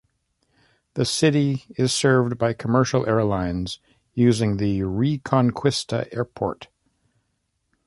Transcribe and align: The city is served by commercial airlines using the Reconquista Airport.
The 0.95 1.05
city 1.05 1.65
is 1.77 1.93
served 1.93 2.39
by 2.39 2.53
commercial 2.53 3.07
airlines 3.07 3.79
using 4.15 4.57
the 4.57 4.79
Reconquista 4.79 6.11
Airport. 6.11 6.69